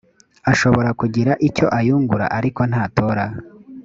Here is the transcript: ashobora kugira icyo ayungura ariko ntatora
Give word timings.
ashobora 0.51 0.89
kugira 0.99 1.31
icyo 1.47 1.65
ayungura 1.79 2.25
ariko 2.37 2.61
ntatora 2.71 3.25